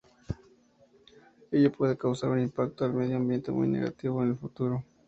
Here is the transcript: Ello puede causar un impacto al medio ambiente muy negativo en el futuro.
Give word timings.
Ello 1.51 1.71
puede 1.71 1.95
causar 1.95 2.31
un 2.31 2.39
impacto 2.39 2.83
al 2.83 2.91
medio 2.95 3.17
ambiente 3.17 3.51
muy 3.51 3.67
negativo 3.67 4.23
en 4.23 4.29
el 4.29 4.35
futuro. 4.35 4.83